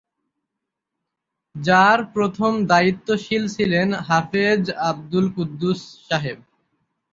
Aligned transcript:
যার 1.55 1.99
প্রথম 2.13 2.51
দায়িত্বশীল 2.65 3.43
ছিলেন 3.55 3.87
হাফেজ 4.07 4.63
আব্দুল 4.89 5.25
কুদ্দুস 5.35 5.79
সাহেব। 6.07 6.37